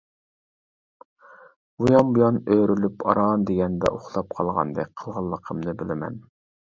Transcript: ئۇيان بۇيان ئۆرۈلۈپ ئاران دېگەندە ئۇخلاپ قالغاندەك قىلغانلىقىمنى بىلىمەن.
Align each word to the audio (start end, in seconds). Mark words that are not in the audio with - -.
ئۇيان 1.81 2.09
بۇيان 2.15 2.39
ئۆرۈلۈپ 2.55 3.05
ئاران 3.11 3.45
دېگەندە 3.51 3.93
ئۇخلاپ 3.99 4.35
قالغاندەك 4.39 4.91
قىلغانلىقىمنى 5.03 5.77
بىلىمەن. 5.85 6.19